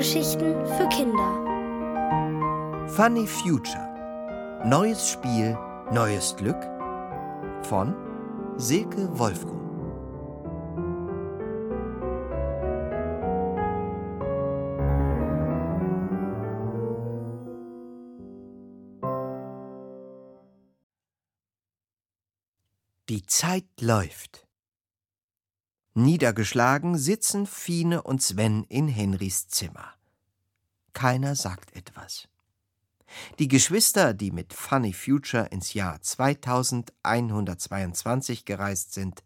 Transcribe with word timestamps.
Kindergeschichten 0.00 0.66
für 0.66 0.88
Kinder. 0.88 2.88
Funny 2.88 3.26
Future. 3.26 4.62
Neues 4.64 5.10
Spiel, 5.10 5.58
neues 5.92 6.34
Glück 6.36 6.56
von 7.62 7.94
Silke 8.56 9.18
Wolfrum. 9.18 9.60
Die 23.10 23.26
Zeit 23.26 23.66
läuft. 23.80 24.49
Niedergeschlagen 25.94 26.96
sitzen 26.96 27.46
Fine 27.46 28.02
und 28.02 28.22
Sven 28.22 28.62
in 28.68 28.86
Henrys 28.86 29.48
Zimmer. 29.48 29.94
Keiner 30.92 31.34
sagt 31.34 31.74
etwas. 31.74 32.28
Die 33.40 33.48
Geschwister, 33.48 34.14
die 34.14 34.30
mit 34.30 34.52
Funny 34.52 34.92
Future 34.92 35.46
ins 35.46 35.74
Jahr 35.74 36.00
2122 36.00 38.44
gereist 38.44 38.94
sind, 38.94 39.24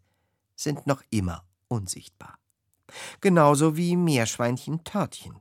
sind 0.55 0.87
noch 0.87 1.03
immer 1.11 1.45
unsichtbar. 1.67 2.39
Genauso 3.21 3.77
wie 3.77 3.95
Meerschweinchen 3.95 4.83
Törtchen. 4.83 5.39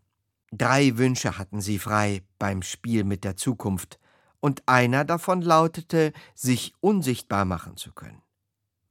Drei 0.52 0.98
Wünsche 0.98 1.38
hatten 1.38 1.62
sie 1.62 1.78
frei 1.78 2.22
beim 2.38 2.60
Spiel 2.60 3.04
mit 3.04 3.24
der 3.24 3.36
Zukunft, 3.36 3.98
und 4.40 4.62
einer 4.66 5.06
davon 5.06 5.40
lautete, 5.40 6.12
sich 6.34 6.74
unsichtbar 6.80 7.46
machen 7.46 7.78
zu 7.78 7.92
können. 7.92 8.20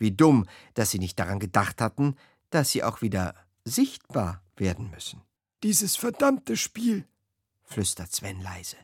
Wie 0.03 0.11
dumm, 0.11 0.45
dass 0.73 0.91
sie 0.91 0.99
nicht 0.99 1.17
daran 1.17 1.39
gedacht 1.39 1.79
hatten, 1.79 2.17
dass 2.49 2.71
sie 2.71 2.83
auch 2.83 3.01
wieder 3.01 3.35
sichtbar 3.63 4.43
werden 4.57 4.91
müssen. 4.91 5.21
Dieses 5.63 5.95
verdammte 5.95 6.57
Spiel, 6.57 7.07
flüstert 7.63 8.11
Sven 8.11 8.41
leise. 8.41 8.75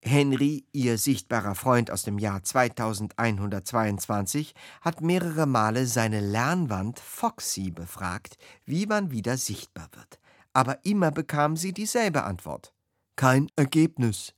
Henry, 0.00 0.64
ihr 0.72 0.96
sichtbarer 0.96 1.54
Freund 1.54 1.90
aus 1.90 2.04
dem 2.04 2.18
Jahr 2.18 2.42
2122, 2.42 4.54
hat 4.80 5.02
mehrere 5.02 5.44
Male 5.44 5.86
seine 5.86 6.20
Lernwand 6.20 7.00
Foxy 7.00 7.70
befragt, 7.70 8.38
wie 8.64 8.86
man 8.86 9.10
wieder 9.10 9.36
sichtbar 9.36 9.90
wird. 9.92 10.18
Aber 10.54 10.86
immer 10.86 11.10
bekam 11.10 11.58
sie 11.58 11.74
dieselbe 11.74 12.24
Antwort. 12.24 12.72
Kein 13.16 13.48
Ergebnis. 13.56 14.32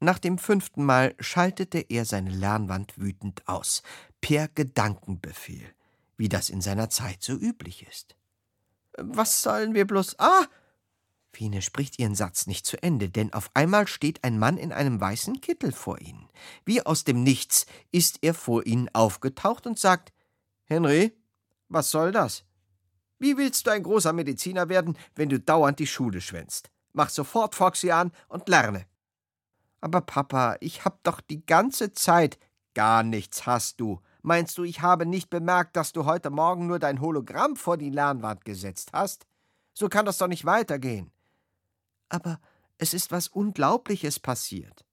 Nach 0.00 0.18
dem 0.18 0.38
fünften 0.38 0.84
Mal 0.84 1.14
schaltete 1.18 1.78
er 1.88 2.04
seine 2.04 2.30
Lernwand 2.30 2.98
wütend 2.98 3.46
aus, 3.48 3.82
per 4.20 4.48
Gedankenbefehl, 4.48 5.74
wie 6.16 6.28
das 6.28 6.50
in 6.50 6.60
seiner 6.60 6.88
Zeit 6.88 7.22
so 7.22 7.32
üblich 7.32 7.86
ist. 7.88 8.16
Was 8.96 9.42
sollen 9.42 9.74
wir 9.74 9.86
bloß. 9.86 10.18
Ah! 10.18 10.46
Fine 11.32 11.62
spricht 11.62 11.98
ihren 11.98 12.14
Satz 12.16 12.46
nicht 12.46 12.66
zu 12.66 12.82
Ende, 12.82 13.10
denn 13.10 13.32
auf 13.32 13.50
einmal 13.54 13.86
steht 13.86 14.24
ein 14.24 14.38
Mann 14.38 14.56
in 14.56 14.72
einem 14.72 15.00
weißen 15.00 15.40
Kittel 15.40 15.72
vor 15.72 16.00
ihnen. 16.00 16.28
Wie 16.64 16.84
aus 16.84 17.04
dem 17.04 17.22
Nichts 17.22 17.66
ist 17.92 18.18
er 18.22 18.34
vor 18.34 18.66
ihnen 18.66 18.88
aufgetaucht 18.92 19.66
und 19.66 19.78
sagt: 19.78 20.12
Henry, 20.64 21.12
was 21.68 21.90
soll 21.90 22.10
das? 22.10 22.44
Wie 23.20 23.36
willst 23.36 23.66
du 23.66 23.70
ein 23.70 23.84
großer 23.84 24.12
Mediziner 24.12 24.68
werden, 24.68 24.96
wenn 25.14 25.28
du 25.28 25.38
dauernd 25.38 25.78
die 25.78 25.86
Schule 25.86 26.20
schwänzt? 26.20 26.70
Mach 26.92 27.10
sofort 27.10 27.54
Foxy 27.54 27.92
an 27.92 28.10
und 28.28 28.48
lerne. 28.48 28.86
Aber 29.80 30.00
Papa, 30.00 30.56
ich 30.60 30.84
hab 30.84 31.02
doch 31.04 31.20
die 31.20 31.44
ganze 31.44 31.92
Zeit. 31.92 32.38
Gar 32.74 33.02
nichts 33.02 33.46
hast 33.46 33.80
du. 33.80 34.00
Meinst 34.22 34.58
du, 34.58 34.64
ich 34.64 34.82
habe 34.82 35.06
nicht 35.06 35.30
bemerkt, 35.30 35.76
dass 35.76 35.92
du 35.92 36.04
heute 36.04 36.30
Morgen 36.30 36.66
nur 36.66 36.78
dein 36.78 37.00
Hologramm 37.00 37.56
vor 37.56 37.76
die 37.76 37.90
Lernwand 37.90 38.44
gesetzt 38.44 38.90
hast? 38.92 39.26
So 39.74 39.88
kann 39.88 40.06
das 40.06 40.18
doch 40.18 40.26
nicht 40.26 40.44
weitergehen. 40.44 41.12
Aber 42.08 42.40
es 42.78 42.94
ist 42.94 43.12
was 43.12 43.28
Unglaubliches 43.28 44.18
passiert. 44.20 44.84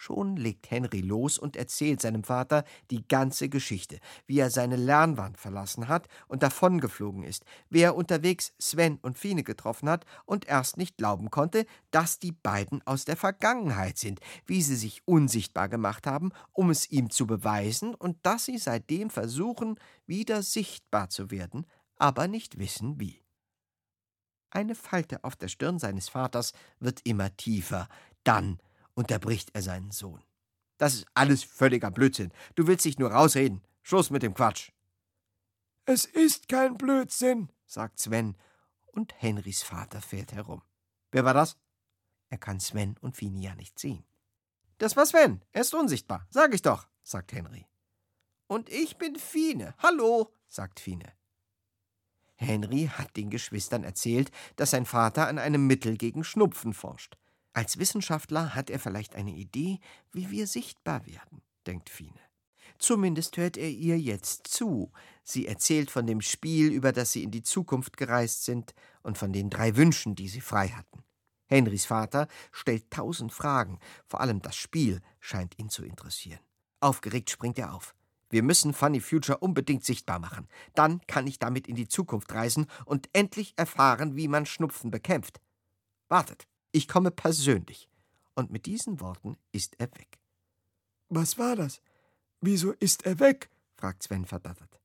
Schon 0.00 0.36
legt 0.36 0.70
Henry 0.70 1.02
los 1.02 1.36
und 1.38 1.56
erzählt 1.56 2.00
seinem 2.00 2.24
Vater 2.24 2.64
die 2.90 3.06
ganze 3.06 3.50
Geschichte, 3.50 4.00
wie 4.24 4.38
er 4.38 4.48
seine 4.48 4.76
Lernwand 4.76 5.36
verlassen 5.36 5.88
hat 5.88 6.08
und 6.26 6.42
davongeflogen 6.42 7.22
ist, 7.22 7.44
wie 7.68 7.82
er 7.82 7.94
unterwegs 7.94 8.54
Sven 8.58 8.96
und 9.02 9.18
Fine 9.18 9.42
getroffen 9.42 9.90
hat 9.90 10.06
und 10.24 10.46
erst 10.46 10.78
nicht 10.78 10.96
glauben 10.96 11.30
konnte, 11.30 11.66
dass 11.90 12.18
die 12.18 12.32
beiden 12.32 12.80
aus 12.86 13.04
der 13.04 13.18
Vergangenheit 13.18 13.98
sind, 13.98 14.20
wie 14.46 14.62
sie 14.62 14.74
sich 14.74 15.02
unsichtbar 15.04 15.68
gemacht 15.68 16.06
haben, 16.06 16.32
um 16.52 16.70
es 16.70 16.90
ihm 16.90 17.10
zu 17.10 17.26
beweisen 17.26 17.94
und 17.94 18.16
dass 18.22 18.46
sie 18.46 18.56
seitdem 18.56 19.10
versuchen, 19.10 19.78
wieder 20.06 20.42
sichtbar 20.42 21.10
zu 21.10 21.30
werden, 21.30 21.66
aber 21.96 22.26
nicht 22.26 22.58
wissen 22.58 22.98
wie. 22.98 23.22
Eine 24.48 24.76
Falte 24.76 25.24
auf 25.24 25.36
der 25.36 25.48
Stirn 25.48 25.78
seines 25.78 26.08
Vaters 26.08 26.54
wird 26.78 27.02
immer 27.04 27.36
tiefer, 27.36 27.86
dann 28.24 28.58
unterbricht 29.00 29.50
er 29.54 29.62
seinen 29.62 29.90
Sohn. 29.90 30.22
Das 30.76 30.92
ist 30.94 31.06
alles 31.14 31.42
völliger 31.42 31.90
Blödsinn. 31.90 32.32
Du 32.54 32.66
willst 32.66 32.84
dich 32.84 32.98
nur 32.98 33.10
rausreden. 33.10 33.62
Schluss 33.82 34.10
mit 34.10 34.22
dem 34.22 34.34
Quatsch. 34.34 34.72
Es 35.86 36.04
ist 36.04 36.48
kein 36.48 36.76
Blödsinn, 36.76 37.50
sagt 37.66 37.98
Sven, 37.98 38.36
und 38.92 39.14
Henrys 39.16 39.62
Vater 39.62 40.02
fährt 40.02 40.32
herum. 40.32 40.62
Wer 41.12 41.24
war 41.24 41.32
das? 41.32 41.56
Er 42.28 42.36
kann 42.36 42.60
Sven 42.60 42.96
und 43.00 43.16
Fini 43.16 43.42
ja 43.42 43.54
nicht 43.54 43.78
sehen. 43.78 44.04
Das 44.76 44.96
war 44.96 45.06
Sven. 45.06 45.42
Er 45.52 45.62
ist 45.62 45.74
unsichtbar. 45.74 46.26
Sag 46.28 46.54
ich 46.54 46.62
doch, 46.62 46.86
sagt 47.02 47.32
Henry. 47.32 47.66
Und 48.46 48.68
ich 48.68 48.98
bin 48.98 49.16
Fine. 49.16 49.74
Hallo, 49.78 50.34
sagt 50.46 50.78
Fine. 50.78 51.10
Henry 52.34 52.90
hat 52.92 53.16
den 53.16 53.30
Geschwistern 53.30 53.82
erzählt, 53.84 54.30
dass 54.56 54.70
sein 54.70 54.84
Vater 54.84 55.26
an 55.26 55.38
einem 55.38 55.66
Mittel 55.66 55.96
gegen 55.96 56.22
Schnupfen 56.22 56.74
forscht. 56.74 57.16
Als 57.52 57.78
Wissenschaftler 57.78 58.54
hat 58.54 58.70
er 58.70 58.78
vielleicht 58.78 59.16
eine 59.16 59.32
Idee, 59.32 59.80
wie 60.12 60.30
wir 60.30 60.46
sichtbar 60.46 61.06
werden, 61.06 61.42
denkt 61.66 61.90
Fine. 61.90 62.20
Zumindest 62.78 63.36
hört 63.36 63.56
er 63.56 63.68
ihr 63.68 63.98
jetzt 63.98 64.46
zu. 64.46 64.90
Sie 65.22 65.46
erzählt 65.46 65.90
von 65.90 66.06
dem 66.06 66.20
Spiel, 66.20 66.72
über 66.72 66.92
das 66.92 67.12
sie 67.12 67.22
in 67.22 67.30
die 67.30 67.42
Zukunft 67.42 67.96
gereist 67.96 68.44
sind, 68.44 68.74
und 69.02 69.18
von 69.18 69.32
den 69.32 69.50
drei 69.50 69.76
Wünschen, 69.76 70.14
die 70.14 70.28
sie 70.28 70.40
frei 70.40 70.68
hatten. 70.68 71.02
Henrys 71.46 71.84
Vater 71.84 72.28
stellt 72.52 72.90
tausend 72.90 73.32
Fragen, 73.32 73.80
vor 74.06 74.20
allem 74.20 74.40
das 74.40 74.56
Spiel 74.56 75.00
scheint 75.18 75.58
ihn 75.58 75.68
zu 75.68 75.84
interessieren. 75.84 76.40
Aufgeregt 76.80 77.28
springt 77.28 77.58
er 77.58 77.74
auf. 77.74 77.94
Wir 78.30 78.44
müssen 78.44 78.72
Funny 78.72 79.00
Future 79.00 79.38
unbedingt 79.38 79.84
sichtbar 79.84 80.20
machen. 80.20 80.48
Dann 80.74 81.00
kann 81.08 81.26
ich 81.26 81.40
damit 81.40 81.66
in 81.66 81.74
die 81.74 81.88
Zukunft 81.88 82.32
reisen 82.32 82.66
und 82.84 83.10
endlich 83.12 83.54
erfahren, 83.56 84.14
wie 84.14 84.28
man 84.28 84.46
Schnupfen 84.46 84.92
bekämpft. 84.92 85.40
Wartet, 86.08 86.46
ich 86.72 86.88
komme 86.88 87.10
persönlich. 87.10 87.88
Und 88.34 88.50
mit 88.50 88.66
diesen 88.66 89.00
Worten 89.00 89.36
ist 89.52 89.78
er 89.78 89.88
weg. 89.96 90.18
Was 91.08 91.38
war 91.38 91.56
das? 91.56 91.80
Wieso 92.40 92.72
ist 92.72 93.04
er 93.04 93.20
weg? 93.20 93.50
fragt 93.74 94.02
Sven 94.02 94.24
verdattert. 94.24 94.80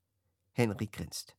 Henry 0.51 0.88
grinst. 0.88 1.35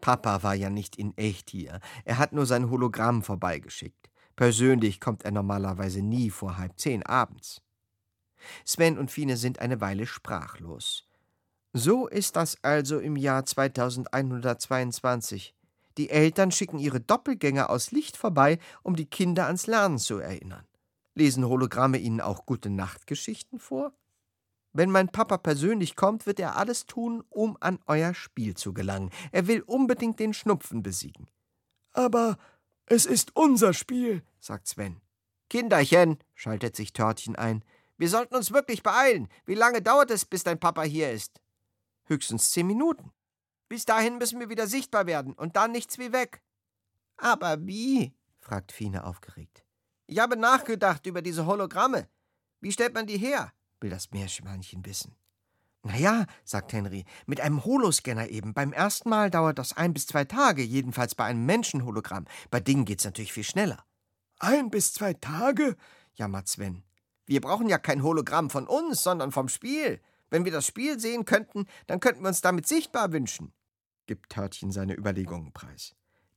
Papa 0.00 0.42
war 0.42 0.54
ja 0.54 0.70
nicht 0.70 0.96
in 0.96 1.16
echt 1.16 1.50
hier. 1.50 1.80
Er 2.04 2.18
hat 2.18 2.32
nur 2.32 2.46
sein 2.46 2.70
Hologramm 2.70 3.22
vorbeigeschickt. 3.22 4.10
Persönlich 4.36 5.00
kommt 5.00 5.24
er 5.24 5.30
normalerweise 5.30 6.02
nie 6.02 6.30
vor 6.30 6.58
halb 6.58 6.78
zehn 6.78 7.02
abends. 7.04 7.62
Sven 8.64 8.98
und 8.98 9.10
Fine 9.10 9.36
sind 9.36 9.58
eine 9.60 9.80
Weile 9.80 10.06
sprachlos. 10.06 11.08
So 11.72 12.06
ist 12.06 12.36
das 12.36 12.62
also 12.62 13.00
im 13.00 13.16
Jahr 13.16 13.46
2122. 13.46 15.54
Die 15.96 16.10
Eltern 16.10 16.50
schicken 16.50 16.78
ihre 16.78 17.00
Doppelgänger 17.00 17.70
aus 17.70 17.92
Licht 17.92 18.16
vorbei, 18.16 18.58
um 18.82 18.96
die 18.96 19.06
Kinder 19.06 19.46
ans 19.46 19.66
Lernen 19.66 19.98
zu 19.98 20.18
erinnern. 20.18 20.66
Lesen 21.14 21.46
Hologramme 21.46 21.98
ihnen 21.98 22.20
auch 22.20 22.46
gute 22.46 22.70
Nachtgeschichten 22.70 23.60
vor? 23.60 23.92
Wenn 24.72 24.90
mein 24.90 25.08
Papa 25.08 25.38
persönlich 25.38 25.94
kommt, 25.94 26.26
wird 26.26 26.40
er 26.40 26.56
alles 26.56 26.86
tun, 26.86 27.22
um 27.30 27.56
an 27.60 27.78
euer 27.86 28.12
Spiel 28.12 28.56
zu 28.56 28.74
gelangen. 28.74 29.10
Er 29.30 29.46
will 29.46 29.60
unbedingt 29.62 30.18
den 30.18 30.34
Schnupfen 30.34 30.82
besiegen. 30.82 31.28
Aber 31.92 32.38
es 32.86 33.06
ist 33.06 33.36
unser 33.36 33.72
Spiel, 33.72 34.24
sagt 34.40 34.66
Sven. 34.66 35.00
Kinderchen, 35.48 36.18
schaltet 36.34 36.74
sich 36.74 36.92
Törtchen 36.92 37.36
ein, 37.36 37.62
wir 37.96 38.08
sollten 38.08 38.34
uns 38.34 38.52
wirklich 38.52 38.82
beeilen. 38.82 39.28
Wie 39.46 39.54
lange 39.54 39.80
dauert 39.80 40.10
es, 40.10 40.24
bis 40.24 40.42
dein 40.42 40.58
Papa 40.58 40.82
hier 40.82 41.12
ist? 41.12 41.40
Höchstens 42.06 42.50
zehn 42.50 42.66
Minuten. 42.66 43.12
Bis 43.68 43.84
dahin 43.84 44.18
müssen 44.18 44.40
wir 44.40 44.48
wieder 44.48 44.66
sichtbar 44.66 45.06
werden 45.06 45.32
und 45.32 45.56
dann 45.56 45.72
nichts 45.72 45.98
wie 45.98 46.12
weg. 46.12 46.42
Aber 47.16 47.66
wie? 47.66 48.14
fragt 48.40 48.72
Fine 48.72 49.04
aufgeregt. 49.04 49.64
Ich 50.06 50.18
habe 50.18 50.36
nachgedacht 50.36 51.06
über 51.06 51.22
diese 51.22 51.46
Hologramme. 51.46 52.08
Wie 52.60 52.72
stellt 52.72 52.94
man 52.94 53.06
die 53.06 53.18
her? 53.18 53.52
will 53.80 53.90
das 53.90 54.10
Meerschweinchen 54.10 54.84
wissen. 54.86 55.14
Na 55.82 55.96
ja, 55.96 56.24
sagt 56.44 56.72
Henry, 56.72 57.04
mit 57.26 57.42
einem 57.42 57.64
Holoscanner 57.64 58.30
eben. 58.30 58.54
Beim 58.54 58.72
ersten 58.72 59.10
Mal 59.10 59.30
dauert 59.30 59.58
das 59.58 59.76
ein 59.76 59.92
bis 59.92 60.06
zwei 60.06 60.24
Tage, 60.24 60.62
jedenfalls 60.62 61.14
bei 61.14 61.24
einem 61.24 61.44
Menschenhologramm. 61.44 62.24
Bei 62.50 62.60
Dingen 62.60 62.86
geht's 62.86 63.04
natürlich 63.04 63.34
viel 63.34 63.44
schneller. 63.44 63.84
Ein 64.38 64.70
bis 64.70 64.94
zwei 64.94 65.12
Tage? 65.12 65.76
jammert 66.14 66.48
Sven. 66.48 66.82
Wir 67.26 67.42
brauchen 67.42 67.68
ja 67.68 67.76
kein 67.76 68.02
Hologramm 68.02 68.48
von 68.48 68.66
uns, 68.66 69.02
sondern 69.02 69.30
vom 69.30 69.48
Spiel. 69.48 70.00
Wenn 70.34 70.44
wir 70.44 70.50
das 70.50 70.66
Spiel 70.66 70.98
sehen 70.98 71.24
könnten, 71.24 71.66
dann 71.86 72.00
könnten 72.00 72.22
wir 72.22 72.28
uns 72.28 72.40
damit 72.40 72.66
sichtbar 72.66 73.12
wünschen, 73.12 73.52
gibt 74.06 74.30
Törtchen 74.30 74.72
seine 74.72 74.96
Überlegungen 74.96 75.52
preis. 75.52 75.94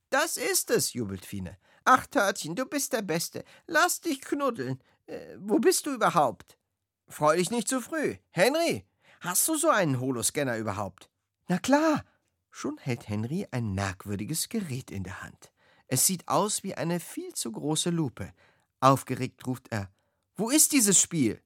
Das 0.08 0.36
ist 0.36 0.70
es, 0.70 0.92
jubelt 0.92 1.26
Fine. 1.26 1.58
Ach, 1.84 2.06
Törtchen, 2.06 2.54
du 2.54 2.64
bist 2.64 2.92
der 2.92 3.02
Beste. 3.02 3.42
Lass 3.66 4.00
dich 4.00 4.20
knuddeln. 4.20 4.80
Äh, 5.06 5.34
wo 5.40 5.58
bist 5.58 5.84
du 5.84 5.92
überhaupt? 5.92 6.60
Freu 7.08 7.38
dich 7.38 7.50
nicht 7.50 7.66
zu 7.66 7.80
früh. 7.80 8.14
Henry, 8.30 8.86
hast 9.18 9.48
du 9.48 9.56
so 9.56 9.68
einen 9.68 9.98
Holoscanner 9.98 10.58
überhaupt? 10.58 11.10
Na 11.48 11.58
klar. 11.58 12.04
Schon 12.52 12.78
hält 12.78 13.08
Henry 13.08 13.48
ein 13.50 13.74
merkwürdiges 13.74 14.48
Gerät 14.48 14.92
in 14.92 15.02
der 15.02 15.24
Hand. 15.24 15.50
Es 15.88 16.06
sieht 16.06 16.28
aus 16.28 16.62
wie 16.62 16.76
eine 16.76 17.00
viel 17.00 17.34
zu 17.34 17.50
große 17.50 17.90
Lupe. 17.90 18.32
Aufgeregt 18.78 19.44
ruft 19.44 19.72
er: 19.72 19.90
Wo 20.36 20.50
ist 20.50 20.70
dieses 20.70 21.00
Spiel? 21.00 21.42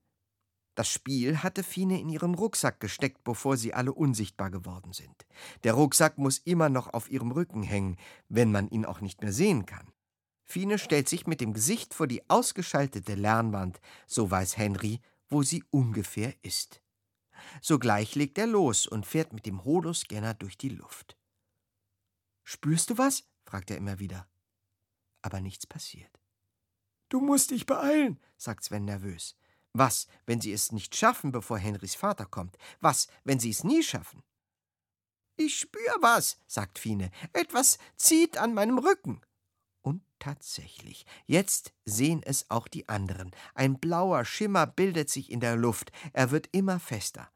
Das 0.75 0.89
Spiel 0.89 1.43
hatte 1.43 1.63
Fine 1.63 2.01
in 2.01 2.09
ihren 2.09 2.35
Rucksack 2.35 2.81
gesteckt, 2.81 3.25
bevor 3.25 3.57
sie 3.57 3.75
alle 3.75 3.93
unsichtbar 3.93 4.51
geworden 4.51 4.93
sind. 4.93 5.27
Der 5.65 5.75
Rucksack 5.75 6.17
muss 6.17 6.39
immer 6.39 6.71
noch 6.71 6.95
auf 6.95 7.11
ihrem 7.11 7.31
Rücken 7.31 7.63
hängen, 7.63 7.99
wenn 8.29 8.51
man 8.51 8.69
ihn 8.69 8.87
auch 8.87 9.01
nicht 9.01 9.21
mehr 9.21 9.33
sehen 9.33 9.67
kann. 9.67 9.93
Fine 10.45 10.79
stellt 10.79 11.09
sich 11.09 11.27
mit 11.27 11.41
dem 11.41 11.53
Gesicht 11.53 11.95
vor 11.95 12.07
die 12.07 12.29
ausgeschaltete 12.29 13.15
Lernwand, 13.15 13.81
so 14.07 14.31
weiß 14.31 14.57
Henry, 14.57 15.01
wo 15.29 15.43
sie 15.43 15.63
ungefähr 15.71 16.35
ist. 16.43 16.83
Sogleich 17.61 18.15
legt 18.15 18.39
er 18.39 18.47
los 18.47 18.87
und 18.87 19.07
fährt 19.07 19.33
mit 19.33 19.47
dem 19.47 19.65
Holoscanner 19.65 20.35
durch 20.35 20.57
die 20.57 20.69
Luft. 20.69 21.17
Spürst 22.45 22.91
du 22.91 22.99
was? 22.99 23.25
fragt 23.45 23.71
er 23.71 23.77
immer 23.77 23.99
wieder. 23.99 24.29
Aber 25.23 25.41
nichts 25.41 25.67
passiert. 25.67 26.21
Du 27.09 27.21
musst 27.21 27.51
dich 27.51 27.67
beeilen, 27.67 28.19
sagt 28.37 28.65
Sven 28.65 28.85
nervös. 28.85 29.37
Was, 29.73 30.07
wenn 30.27 30.41
sie 30.41 30.53
es 30.53 30.73
nicht 30.73 30.95
schaffen, 30.97 31.33
bevor 31.33 31.59
Henrys 31.59 31.95
Vater 31.95 32.27
kommt? 32.27 32.59
Was, 32.81 33.09
wenn 33.25 33.39
sie 33.39 33.51
es 33.51 33.65
nie 33.65 33.83
schaffen? 33.83 34.23
Ich 35.37 35.59
spür 35.59 35.97
was, 36.01 36.37
sagt 36.47 36.79
Fine. 36.79 37.11
Etwas 37.33 37.79
zieht 37.97 38.37
an 38.37 38.53
meinem 38.53 38.79
Rücken. 38.79 39.23
Und 39.81 40.03
tatsächlich, 40.19 41.07
jetzt 41.27 41.73
sehen 41.85 42.23
es 42.23 42.51
auch 42.51 42.69
die 42.69 42.89
anderen. 42.89 43.33
Ein 43.55 43.79
blauer 43.79 44.25
Schimmer 44.25 44.67
bildet 44.67 45.11
sich 45.11 45.31
in 45.31 45.41
der 45.41 45.57
Luft. 45.57 45.91
Er 46.13 46.31
wird 46.31 46.49
immer 46.53 46.79
fester. 46.79 47.31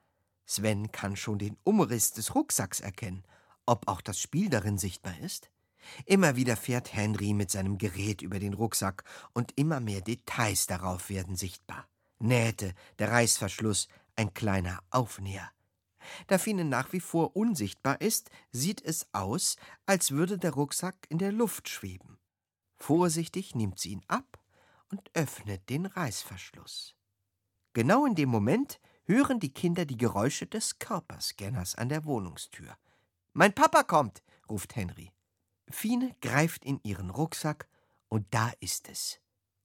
Sven 0.45 0.93
kann 0.93 1.17
schon 1.17 1.39
den 1.39 1.57
Umriss 1.65 2.13
des 2.13 2.35
Rucksacks 2.35 2.81
erkennen. 2.81 3.25
Ob 3.65 3.89
auch 3.89 4.01
das 4.01 4.21
Spiel 4.21 4.49
darin 4.49 4.79
sichtbar 4.79 5.19
ist? 5.19 5.51
Immer 6.05 6.37
wieder 6.37 6.57
fährt 6.57 6.93
Henry 6.93 7.33
mit 7.33 7.51
seinem 7.51 7.79
Gerät 7.79 8.23
über 8.23 8.39
den 8.39 8.55
Rucksack 8.55 9.05
und 9.33 9.53
immer 9.57 9.81
mehr 9.81 10.03
Details 10.03 10.67
darauf 10.67 11.09
werden 11.11 11.37
sichtbar. 11.37 11.89
Nähte, 12.19 12.75
der 12.99 13.11
Reißverschluss, 13.11 13.89
ein 14.17 14.33
kleiner 14.35 14.81
Aufnäher. 14.91 15.51
Da 16.27 16.39
Fine 16.39 16.65
nach 16.65 16.93
wie 16.93 17.01
vor 17.01 17.37
unsichtbar 17.37 18.01
ist, 18.01 18.31
sieht 18.53 18.83
es 18.83 19.07
aus, 19.13 19.57
als 19.87 20.13
würde 20.13 20.39
der 20.39 20.53
Rucksack 20.53 20.97
in 21.09 21.19
der 21.19 21.33
Luft 21.33 21.69
schweben. 21.69 22.19
Vorsichtig 22.77 23.55
nimmt 23.55 23.79
sie 23.79 23.91
ihn 23.91 24.05
ab 24.07 24.39
und 24.91 25.11
öffnet 25.15 25.69
den 25.69 25.87
Reißverschluss. 25.87 26.95
Genau 27.73 28.07
in 28.07 28.15
dem 28.15 28.29
Moment 28.29 28.81
hören 29.05 29.41
die 29.41 29.53
Kinder 29.53 29.85
die 29.85 29.97
Geräusche 29.97 30.47
des 30.47 30.79
Körperscanners 30.79 31.75
an 31.75 31.89
der 31.89 32.05
Wohnungstür. 32.05 32.77
Mein 33.33 33.53
Papa 33.55 33.83
kommt, 33.83 34.23
ruft 34.49 34.77
Henry. 34.77 35.13
Fine 35.69 36.15
greift 36.21 36.65
in 36.65 36.81
ihren 36.85 37.11
Rucksack 37.11 37.69
und 38.09 38.27
da 38.33 38.53
ist 38.61 38.89
es. 38.89 39.21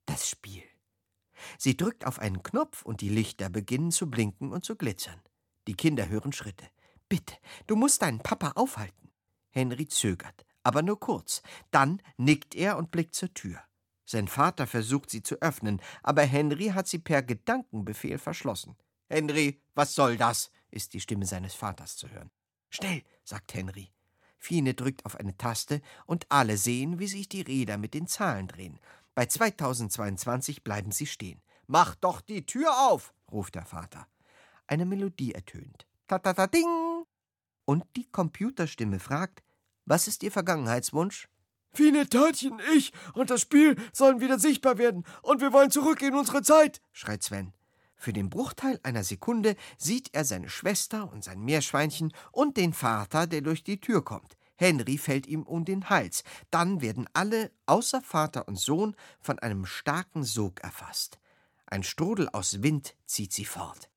Das 0.06 0.30
Spiel. 0.30 0.63
Sie 1.58 1.78
drückt 1.78 2.06
auf 2.06 2.20
einen 2.20 2.44
Knopf 2.44 2.84
und 2.84 3.02
die 3.02 3.10
Lichter 3.10 3.50
beginnen 3.50 3.92
zu 3.92 4.10
blinken 4.10 4.52
und 4.52 4.66
zu 4.66 4.76
glitzern. 4.76 5.22
Die 5.68 5.76
Kinder 5.76 6.10
hören 6.10 6.34
Schritte. 6.34 6.66
Bitte, 7.10 7.36
du 7.68 7.76
musst 7.76 8.02
deinen 8.02 8.20
Papa 8.20 8.54
aufhalten. 8.56 9.12
Henry 9.50 9.88
zögert, 9.88 10.46
aber 10.64 10.82
nur 10.82 11.00
kurz. 11.00 11.42
Dann 11.72 12.02
nickt 12.18 12.56
er 12.56 12.78
und 12.78 12.92
blickt 12.92 13.16
zur 13.16 13.34
Tür. 13.34 13.62
Sein 14.06 14.28
Vater 14.28 14.68
versucht 14.68 15.10
sie 15.10 15.24
zu 15.24 15.42
öffnen, 15.42 15.82
aber 16.04 16.24
Henry 16.24 16.68
hat 16.68 16.88
sie 16.88 17.00
per 17.00 17.22
Gedankenbefehl 17.22 18.18
verschlossen. 18.18 18.76
Henry, 19.10 19.62
was 19.74 19.94
soll 19.94 20.18
das? 20.18 20.52
ist 20.70 20.94
die 20.94 21.02
Stimme 21.02 21.26
seines 21.26 21.54
Vaters 21.54 21.98
zu 21.98 22.10
hören. 22.10 22.32
Schnell, 22.70 23.04
sagt 23.24 23.54
Henry. 23.54 23.92
Fine 24.38 24.74
drückt 24.74 25.06
auf 25.06 25.16
eine 25.18 25.38
Taste 25.38 25.82
und 26.06 26.26
alle 26.30 26.58
sehen, 26.58 26.98
wie 26.98 27.08
sich 27.08 27.30
die 27.30 27.42
Räder 27.42 27.78
mit 27.78 27.94
den 27.94 28.08
Zahlen 28.08 28.48
drehen. 28.48 28.80
Bei 29.13 29.25
2022 29.25 30.63
bleiben 30.63 30.92
sie 30.92 31.06
stehen. 31.06 31.42
Mach 31.68 31.96
doch 31.96 32.22
die 32.22 32.46
Tür 32.46 32.90
auf, 32.90 33.13
ruft 33.31 33.56
der 33.56 33.66
Vater. 33.66 34.08
Eine 34.68 34.86
Melodie 34.86 35.34
ertönt. 35.34 35.86
Ta-ta-ta-ding! 36.08 37.04
Und 37.66 37.84
die 37.96 38.10
Computerstimme 38.10 39.00
fragt: 39.00 39.44
Was 39.86 40.08
ist 40.08 40.24
Ihr 40.24 40.31
Vergangenheitswunsch? 40.31 41.28
Fine, 41.74 42.08
Törtchen, 42.08 42.60
ich 42.74 42.92
und 43.13 43.30
das 43.30 43.42
Spiel 43.42 43.78
sollen 43.94 44.19
wieder 44.19 44.40
sichtbar 44.40 44.78
werden 44.78 45.06
und 45.22 45.40
wir 45.40 45.54
wollen 45.54 45.72
zurück 45.72 46.02
in 46.02 46.16
unsere 46.16 46.42
Zeit, 46.42 46.81
schreit 46.92 47.24
Sven. 47.24 47.54
Für 47.96 48.12
den 48.12 48.30
Bruchteil 48.30 48.80
einer 48.84 49.04
Sekunde 49.04 49.56
sieht 49.78 50.10
er 50.13 50.25
seine 50.25 50.50
Schwester 50.50 51.12
und 51.12 51.24
sein 51.24 51.40
Meerschweinchen 51.40 52.12
und 52.31 52.58
den 52.58 52.74
Vater, 52.74 53.28
der 53.28 53.42
durch 53.42 53.63
die 53.63 53.80
Tür 53.80 54.04
kommt. 54.04 54.36
Henry 54.62 54.98
fällt 55.00 55.25
ihm 55.25 55.42
um 55.44 55.66
den 55.66 55.90
Hals. 55.90 56.24
Dann 56.52 56.81
werden 56.81 57.10
alle, 57.13 57.50
außer 57.66 58.02
Vater 58.02 58.48
und 58.48 58.60
Sohn, 58.60 58.96
von 59.19 59.40
einem 59.40 59.66
starken 59.66 60.24
Sog 60.24 60.62
erfasst. 60.62 61.19
Ein 61.66 61.81
Strudel 61.81 62.30
aus 62.30 62.62
Wind 62.62 62.96
zieht 63.08 63.34
sie 63.34 63.46
fort. 63.46 63.90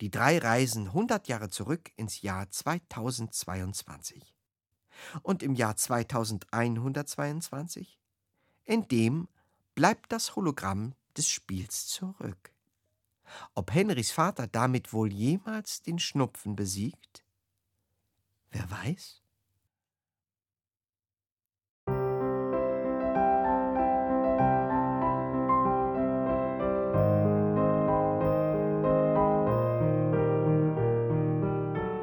Die 0.00 0.10
drei 0.10 0.38
reisen 0.38 0.94
hundert 0.94 1.28
Jahre 1.28 1.50
zurück 1.50 1.92
ins 1.96 2.22
Jahr 2.22 2.50
2022. 2.50 4.34
Und 5.22 5.42
im 5.42 5.54
Jahr 5.54 5.76
2122? 5.76 7.98
In 8.64 8.88
dem 8.88 9.28
bleibt 9.74 10.10
das 10.10 10.36
Hologramm 10.36 10.94
des 11.18 11.28
Spiels 11.28 11.88
zurück. 11.88 12.54
Ob 13.54 13.74
Henrys 13.74 14.10
Vater 14.10 14.46
damit 14.46 14.94
wohl 14.94 15.12
jemals 15.12 15.82
den 15.82 15.98
Schnupfen 15.98 16.56
besiegt? 16.56 17.24
Wer 18.50 18.70
weiß? 18.70 19.21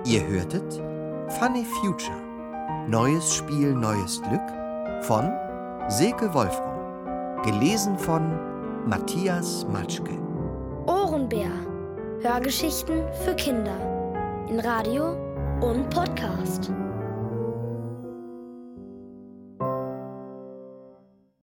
Ihr 0.09 0.25
hörtet 0.25 0.81
Funny 1.37 1.63
Future. 1.63 2.17
Neues 2.87 3.31
Spiel, 3.31 3.75
neues 3.75 4.19
Glück 4.23 4.41
von 5.03 5.31
Silke 5.87 6.33
Wolfram. 6.33 7.43
Gelesen 7.43 7.95
von 7.95 8.33
Matthias 8.87 9.67
Matschke. 9.71 10.17
Ohrenbär. 10.87 11.51
Hörgeschichten 12.23 13.03
für 13.23 13.35
Kinder. 13.35 13.77
In 14.49 14.59
Radio 14.61 15.11
und 15.61 15.87
Podcast. 15.91 16.71